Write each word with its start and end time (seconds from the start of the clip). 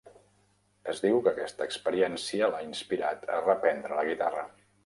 Es 0.93 1.01
diu 1.03 1.19
que 1.27 1.33
aquesta 1.37 1.67
experiència 1.69 2.49
l'ha 2.55 2.65
inspirat 2.71 3.31
a 3.37 3.39
reprendre 3.47 4.01
la 4.01 4.09
guitarra. 4.13 4.49